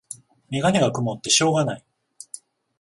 [0.49, 1.85] メガネがくもってしょうがない